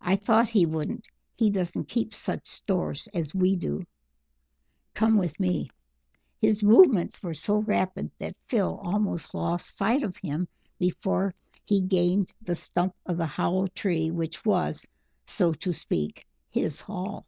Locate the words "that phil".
8.20-8.78